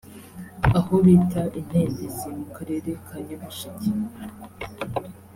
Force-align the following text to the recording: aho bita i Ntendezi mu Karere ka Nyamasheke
aho 0.77 0.93
bita 1.05 1.41
i 1.59 1.61
Ntendezi 1.67 2.27
mu 2.37 2.45
Karere 2.55 2.89
ka 3.05 3.15
Nyamasheke 3.25 3.89